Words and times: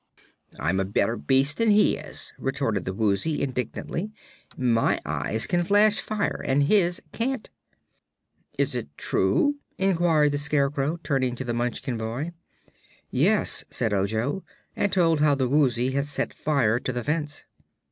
"I'm 0.59 0.79
a 0.79 0.83
better 0.83 1.15
beast 1.15 1.57
than 1.57 1.69
he 1.69 1.95
is," 1.95 2.33
retorted 2.39 2.85
the 2.85 2.93
Woozy, 2.95 3.43
indignantly. 3.43 4.09
"My 4.57 4.99
eyes 5.05 5.45
can 5.45 5.63
flash 5.63 5.99
fire, 5.99 6.41
and 6.43 6.63
his 6.63 7.03
can't." 7.11 7.51
"Is 8.57 8.73
this 8.73 8.85
true?" 8.97 9.57
inquired 9.77 10.31
the 10.31 10.39
Scarecrow, 10.39 10.97
turning 11.03 11.35
to 11.35 11.43
the 11.43 11.53
Munchkin 11.53 11.99
boy. 11.99 12.31
"Yes," 13.11 13.63
said 13.69 13.93
Ojo, 13.93 14.43
and 14.75 14.91
told 14.91 15.19
how 15.21 15.35
the 15.35 15.47
Woozy 15.47 15.91
had 15.91 16.07
set 16.07 16.33
fire 16.33 16.79
to 16.79 16.91
the 16.91 17.03
fence. 17.03 17.45